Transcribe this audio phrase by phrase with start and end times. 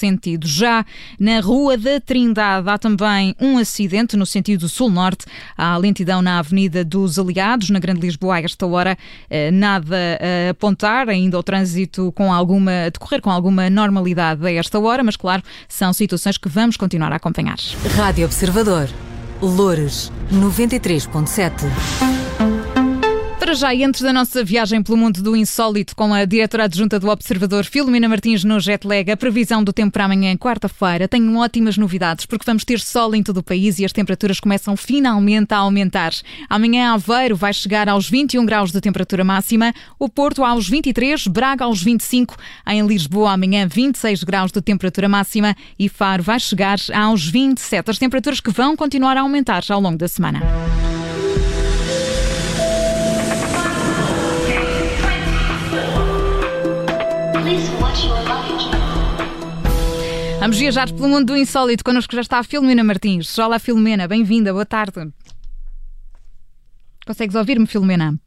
[0.00, 0.46] sentido.
[0.46, 0.84] Já
[1.18, 5.26] na Rua da Trindade há também um acidente no sentido sul-norte.
[5.56, 8.96] Há lentidão na Avenida dos Aliados, na Grande Lisboa, a esta hora.
[9.28, 14.78] Eh, nada a apontar, ainda o trânsito com alguma, decorrer com alguma normalidade a esta
[14.78, 17.58] hora, mas claro, são situações que vamos continuar a acompanhar.
[17.96, 18.88] Rádio Observador.
[19.42, 22.09] Loures 93.7
[23.40, 27.00] para já, e antes da nossa viagem pelo mundo do insólito com a diretora adjunta
[27.00, 31.78] do Observador, Filomena Martins, no Jetlag, a previsão do tempo para amanhã, quarta-feira, tenho ótimas
[31.78, 35.58] novidades, porque vamos ter sol em todo o país e as temperaturas começam finalmente a
[35.58, 36.12] aumentar.
[36.50, 41.64] Amanhã, Aveiro vai chegar aos 21 graus de temperatura máxima, o Porto aos 23, Braga
[41.64, 42.36] aos 25,
[42.66, 47.90] em Lisboa, amanhã, 26 graus de temperatura máxima e Faro vai chegar aos 27.
[47.90, 50.40] As temperaturas que vão continuar a aumentar ao longo da semana.
[60.40, 61.84] Vamos viajar pelo mundo do insólito.
[61.84, 63.38] Connosco já está a Filomena Martins.
[63.38, 65.12] Olá, Filomena, bem-vinda, boa tarde.
[67.06, 68.18] Consegues ouvir-me, Filomena?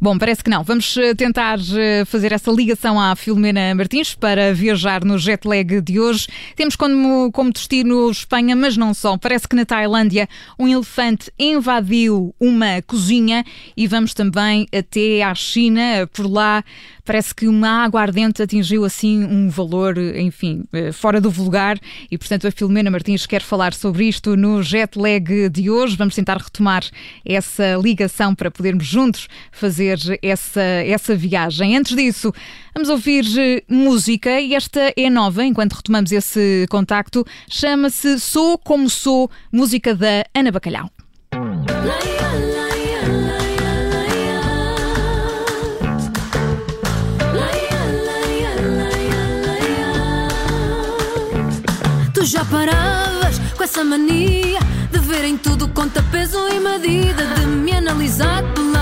[0.00, 0.62] Bom, parece que não.
[0.62, 5.80] Vamos eh, tentar eh, fazer essa ligação à Filomena Martins para viajar no jet lag
[5.80, 6.26] de hoje.
[6.56, 9.16] Temos como, como destino Espanha, mas não só.
[9.16, 13.44] Parece que na Tailândia um elefante invadiu uma cozinha
[13.76, 16.08] e vamos também até à China.
[16.12, 16.64] Por lá
[17.08, 21.78] parece que uma água ardente atingiu assim um valor, enfim, eh, fora do vulgar
[22.10, 25.96] e, portanto, a Filomena Martins quer falar sobre isto no jet lag de hoje.
[25.96, 26.84] Vamos tentar retomar
[27.24, 29.26] essa ligação para podermos juntos
[29.58, 31.76] fazer essa, essa viagem.
[31.76, 32.32] Antes disso,
[32.74, 37.26] vamos ouvir eh, música e esta é nova, enquanto retomamos esse contacto.
[37.48, 40.90] Chama-se Sou Como Sou, música da Ana Bacalhau.
[52.28, 54.60] já paravas com essa mania
[54.92, 58.77] de verem tudo conta peso e medida, de me analisar pela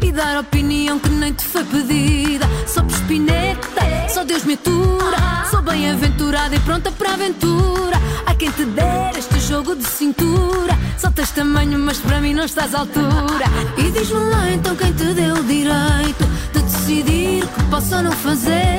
[0.00, 2.48] e dar opinião que nem te foi pedida.
[2.68, 5.16] Sou espineta, só Deus me atura.
[5.50, 7.96] Sou bem-aventurada e pronta para a aventura.
[8.24, 10.78] Há quem te der este jogo de cintura.
[10.96, 13.44] Só tens tamanho, mas para mim não estás à altura.
[13.76, 18.12] E diz-me lá então quem te deu o direito de decidir que posso ou não
[18.12, 18.78] fazer.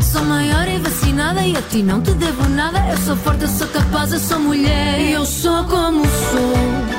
[0.00, 2.80] Sou maior e vacinada e a ti não te devo nada.
[2.90, 5.00] Eu sou forte, eu sou capaz, eu sou mulher.
[5.00, 6.89] E eu sou como sou.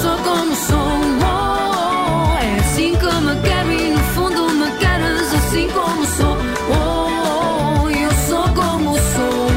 [0.00, 0.78] Sou como sou.
[1.22, 6.36] Oh, é assim que me quero e no fundo me queres assim como sou.
[6.72, 9.50] Oh, eu sou como sou.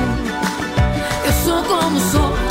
[1.25, 2.42] Eu sou como sou.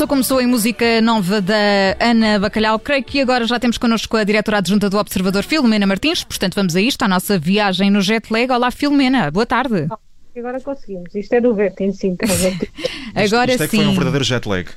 [0.00, 2.78] Sou como sou em música nova da Ana Bacalhau.
[2.78, 6.24] Creio que agora já temos connosco a diretora adjunta do Observador, Filomena Martins.
[6.24, 8.50] Portanto, vamos a isto, a nossa viagem no jet lag.
[8.50, 9.30] Olá, Filomena.
[9.30, 9.88] Boa tarde.
[10.34, 11.14] Agora conseguimos.
[11.14, 12.16] Isto é do vento em si.
[13.14, 13.68] agora isto, isto é sim.
[13.68, 14.70] que foi um verdadeiro jet lag.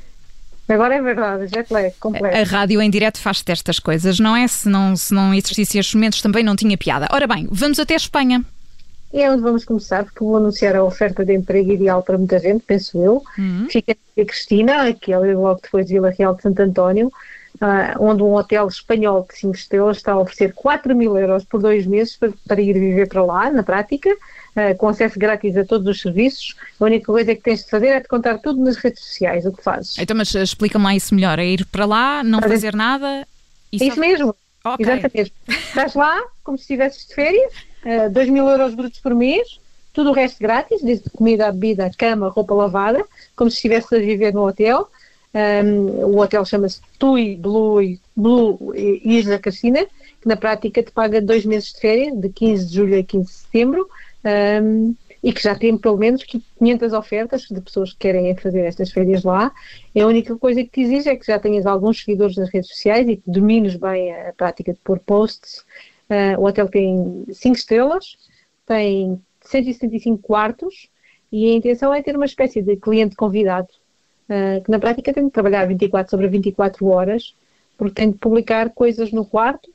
[0.68, 2.36] Agora é verdade, jet lag, completo.
[2.36, 4.46] A rádio em direto faz destas coisas, não é?
[4.46, 7.08] Se não, se não existissem estes momentos também não tinha piada.
[7.10, 8.44] Ora bem, vamos até a Espanha.
[9.13, 12.40] E é onde vamos começar, porque vou anunciar a oferta de emprego ideal para muita
[12.40, 13.24] gente, penso eu.
[13.38, 13.68] Uhum.
[13.69, 17.12] Fica a Cristina, que é logo depois de Vila Real de Santo António,
[17.56, 21.62] uh, onde um hotel espanhol de 5 estrelas está a oferecer 4 mil euros por
[21.62, 25.63] dois meses para, para ir viver para lá, na prática, uh, com acesso grátis a
[25.63, 26.56] todos os serviços.
[26.80, 29.51] A única coisa que tens de fazer é te contar tudo nas redes sociais, o
[29.51, 29.95] que fazes.
[30.00, 31.38] Então, mas explica-me lá isso melhor.
[31.38, 33.28] É ir para lá, não Fazer- fazer nada
[33.72, 34.35] e É isso mesmo.
[34.66, 34.84] Ok.
[34.84, 35.34] Exatamente.
[35.47, 37.53] Estás lá, como se estivesses de férias,
[37.86, 39.60] uh, 2 mil euros brutos por mês,
[39.94, 43.06] tudo o resto grátis, desde comida, bebida, cama, roupa lavada,
[43.36, 44.88] como se estivesses a viver no hotel.
[45.36, 49.86] Um, o hotel chama-se Tui Blue, Blue Isla Casina,
[50.22, 53.26] que na prática te paga dois meses de férias, de 15 de julho a 15
[53.26, 53.90] de setembro,
[54.64, 58.92] um, e que já tem pelo menos 500 ofertas de pessoas que querem fazer estas
[58.92, 59.52] férias lá.
[59.96, 63.07] A única coisa que te exige é que já tenhas alguns seguidores nas redes sociais
[63.07, 65.63] e que domines bem a prática de pôr posts.
[66.13, 68.18] Uh, o hotel tem 5 estrelas,
[68.68, 70.88] tem 175 quartos
[71.31, 73.69] e a intenção é ter uma espécie de cliente convidado,
[74.30, 77.36] uh, que na prática tem de trabalhar 24 sobre 24 horas,
[77.75, 79.71] porque tem de publicar coisas no quarto,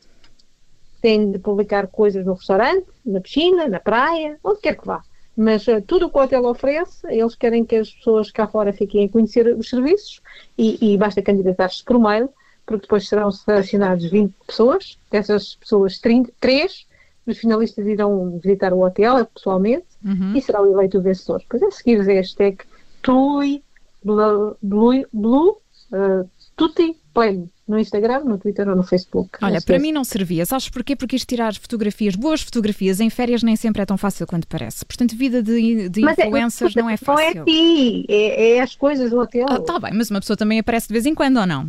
[1.03, 5.03] tem de publicar coisas no restaurante, na piscina, na praia, onde quer que vá.
[5.37, 8.73] Mas uh, tudo o que o hotel oferece, eles querem que as pessoas cá fora
[8.73, 10.21] fiquem a conhecer os serviços
[10.57, 12.29] e, e basta candidatar-se por mail,
[12.69, 16.87] porque depois serão selecionados 20 pessoas, dessas pessoas 30, 3
[17.27, 20.35] os finalistas irão visitar o hotel pessoalmente Uhum.
[20.37, 21.41] e será o eleito o vencedor.
[21.41, 22.59] Depois a seguir a hashtag
[23.03, 23.63] Tui
[24.05, 25.57] Blue, Blue, Blue
[25.93, 29.31] uh, Tutti Pleno no Instagram, no Twitter ou no Facebook.
[29.43, 30.47] Olha, Não para sei mim não servia.
[30.47, 30.97] Sabes porquê?
[30.97, 34.87] Porque isto tirar fotografias, boas fotografias em férias nem sempre é tão fácil quanto parece.
[34.87, 37.45] Portanto, vida de, de Mas é- influencers não é Não é fácil.
[37.45, 39.47] ti, é, é as coisas do hotel.
[39.51, 41.67] Ah, tá bem, mas uma pessoa também aparece de vez em quando ou não?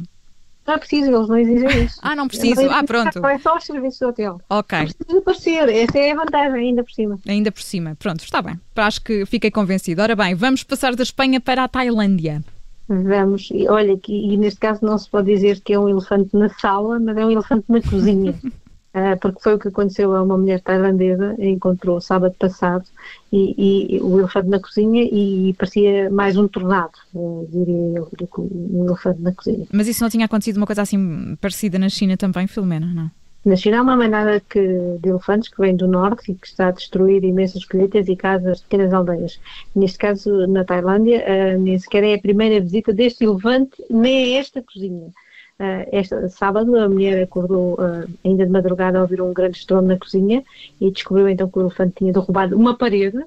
[0.70, 2.00] Não é preciso, eles não exigem isso.
[2.04, 2.62] Ah, não preciso.
[2.62, 3.26] Não Ah, pronto.
[3.26, 4.40] É só os serviços do hotel.
[4.48, 7.18] Ok, Precisa aparecer, essa é a vantagem ainda por cima.
[7.28, 7.96] ainda por cima.
[7.98, 8.60] Pronto, está bem.
[8.76, 10.00] Acho que fiquei convencido.
[10.04, 12.44] Ora bem, vamos passar da Espanha para a Tailândia.
[12.88, 16.36] Vamos, e olha, que, e neste caso não se pode dizer que é um elefante
[16.38, 18.36] na sala, mas é um elefante na cozinha.
[18.94, 22.86] Ah, porque foi o que aconteceu a uma mulher tailandesa, encontrou sábado passado
[23.32, 28.26] e, e o elefante na cozinha e parecia mais um tornado, eh, diria eu, do
[28.28, 29.68] que um elefante na cozinha.
[29.72, 33.12] Mas isso não tinha acontecido uma coisa assim parecida na China também, Filomena, não?
[33.46, 34.60] Na China há uma manada que,
[35.00, 38.62] de elefantes que vem do norte e que está a destruir imensas colheitas e casas
[38.62, 39.40] pequenas aldeias.
[39.74, 44.40] Neste caso, na Tailândia, ah, nem sequer é a primeira visita deste elefante, nem é
[44.40, 45.12] esta cozinha.
[45.60, 49.90] Ah, esta sábado, a mulher acordou ah, ainda de madrugada a ouvir um grande estrondo
[49.90, 50.42] na cozinha
[50.80, 53.18] e descobriu então que o elefante tinha derrubado uma parede,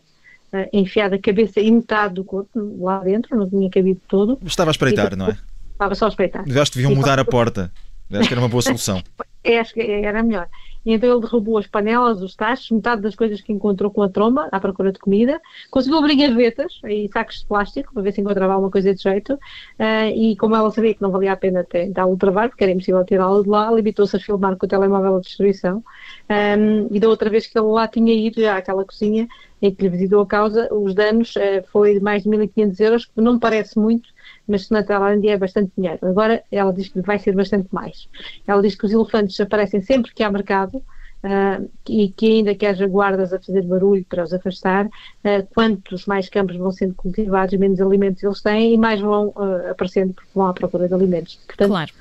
[0.52, 2.48] ah, enfiado a cabeça e metade do corpo
[2.80, 5.36] lá dentro, não tinha cabido todo, Estava a espreitar, não é?
[5.72, 6.42] estava só a espreitar.
[6.42, 7.70] Acho que deviam E mudar a porta.
[8.10, 9.02] Acho que era uma boa solução.
[9.44, 10.46] É, acho que era melhor.
[10.84, 14.08] E então ele derrubou as panelas, os tachos, metade das coisas que encontrou com a
[14.08, 15.40] tromba, à procura de comida.
[15.70, 19.38] Conseguiu abrir gavetas e sacos de plástico para ver se encontrava alguma coisa de jeito.
[19.78, 23.04] Ah, e como ela sabia que não valia a pena tentá-lo travar, porque era impossível
[23.04, 25.84] tirá-lo de lá, limitou-se a filmar com o telemóvel a destruição.
[26.28, 29.28] Ahm, e da outra vez que ele lá tinha ido, àquela cozinha
[29.62, 33.04] em que lhe visitou a causa, os danos ah, foi de mais de 1.500 euros,
[33.06, 34.08] que não me parece muito,
[34.46, 35.98] mas na Tailândia é bastante dinheiro.
[36.02, 38.08] Agora ela diz que vai ser bastante mais.
[38.46, 40.82] Ela diz que os elefantes aparecem sempre que há mercado
[41.22, 44.88] ah, e que ainda que haja guardas a fazer barulho para os afastar,
[45.22, 49.70] ah, quantos mais campos vão sendo cultivados, menos alimentos eles têm e mais vão ah,
[49.70, 51.38] aparecendo porque vão à procura de alimentos.
[51.46, 51.92] Portanto, Claro.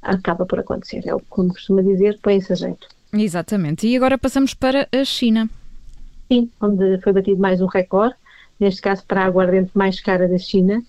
[0.00, 1.02] acaba por acontecer.
[1.06, 2.88] É o que como costuma dizer, põe-se a jeito.
[3.12, 3.86] Exatamente.
[3.86, 5.50] E agora passamos para a China.
[6.30, 8.14] Sim, onde foi batido mais um recorde,
[8.58, 10.82] neste caso para a aguardente mais cara da China,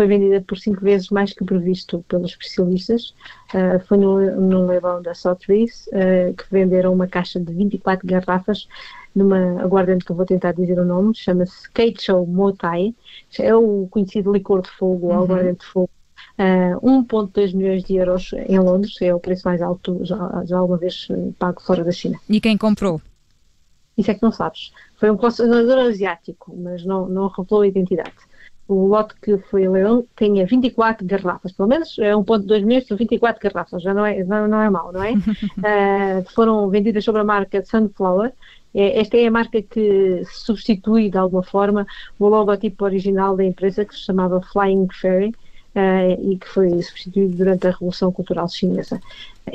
[0.00, 3.14] foi vendida por cinco vezes mais que previsto pelos especialistas.
[3.52, 8.66] Ah, foi no, no leilão da Sotheby's ah, que venderam uma caixa de 24 garrafas
[9.14, 12.94] numa aguardente que eu vou tentar dizer o nome, chama-se Keicho Motai,
[13.38, 15.90] é o conhecido licor de fogo, o aguardente de fogo.
[16.38, 20.78] Ah, 1.2 milhões de euros em Londres, é o preço mais alto já, já alguma
[20.78, 22.18] vez pago fora da China.
[22.26, 23.02] E quem comprou?
[24.00, 24.72] Isso é que não sabes.
[24.96, 28.14] Foi um colecionador asiático, mas não, não revelou a identidade.
[28.66, 32.96] O lote que foi a leilão tinha 24 garrafas, pelo menos é 1.2 milhões por
[32.96, 35.12] 24 garrafas, já não é, não, não é mau, não é?
[35.62, 38.32] Ah, foram vendidas sob a marca Sunflower.
[38.72, 41.86] É, Esta é a marca que substitui de alguma forma
[42.18, 45.34] o logotipo original da empresa que se chamava Flying Fairy
[45.74, 49.00] ah, e que foi substituído durante a Revolução Cultural Chinesa.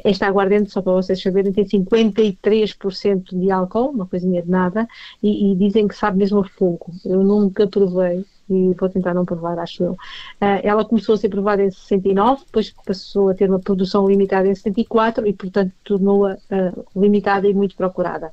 [0.04, 4.88] Esta aguardente, só para vocês saberem, tem 53% de álcool, uma coisinha de nada,
[5.22, 6.92] e, e dizem que sabe mesmo a fogo.
[7.06, 9.98] Eu nunca provei e vou tentar não provar, acho eu.
[10.40, 14.48] Ah, ela começou a ser provada em 69, depois passou a ter uma produção limitada
[14.48, 18.32] em 74 e, portanto, tornou-a ah, limitada e muito procurada.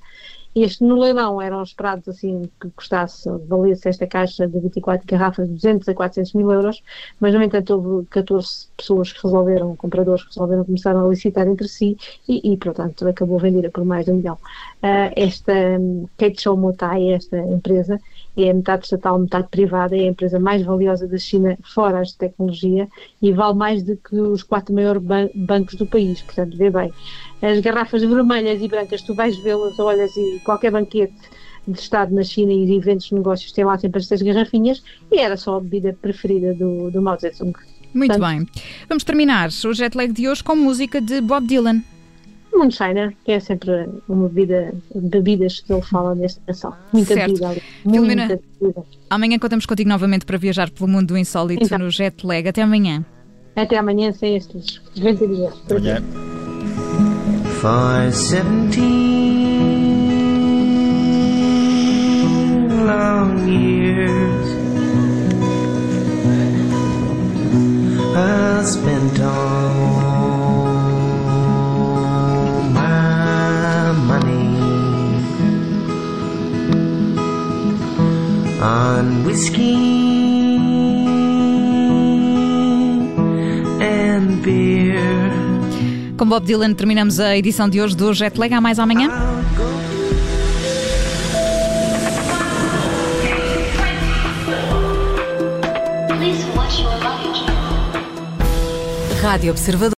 [0.54, 5.54] Este no leilão eram esperados assim que custasse, valesse esta caixa de 24 garrafas de
[5.54, 6.82] 200 a 400 mil euros,
[7.18, 11.66] mas no entanto houve 14 pessoas que resolveram, compradores que resolveram começar a licitar entre
[11.68, 11.96] si
[12.28, 14.38] e, e portanto acabou vendida por mais de um milhão.
[14.82, 16.06] Ah, esta um,
[16.38, 17.98] Show Motai, esta empresa,
[18.36, 22.18] é metade estatal, metade privada, é a empresa mais valiosa da China fora as de
[22.18, 22.88] tecnologia
[23.20, 26.90] e vale mais do que os quatro maiores ban bancos do país, portanto vê bem.
[27.42, 31.14] As garrafas vermelhas e brancas, tu vais vê-las, olhas e qualquer banquete
[31.68, 35.18] de Estado na China e de eventos de negócios tem lá sempre estas garrafinhas e
[35.18, 37.52] era só a bebida preferida do, do Mao Zedong.
[37.94, 38.62] Muito Portanto- bem.
[38.88, 41.82] Vamos terminar o jet lag de hoje com música de Bob Dylan.
[42.54, 43.14] Moonshiner, né?
[43.24, 46.74] que é sempre uma bebida, bebidas que ele fala nesta canção.
[46.92, 47.28] Muita certo.
[47.28, 47.62] bebida ali.
[47.82, 48.40] Filomena.
[49.10, 51.78] Amanhã contamos contigo novamente para viajar pelo mundo do insólito então.
[51.78, 52.46] no jet lag.
[52.48, 53.04] Até amanhã.
[53.56, 55.54] Até amanhã, sem estes 90 dias.
[55.70, 56.02] Amanhã.
[86.16, 88.52] Com Bob Dylan terminamos a edição de hoje do Jet Lag.
[88.52, 89.08] Há mais amanhã?
[99.22, 99.90] Rádio Observador.